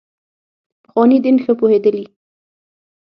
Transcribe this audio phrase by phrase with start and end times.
[0.83, 2.05] پخواني دین ښه پوهېدلي.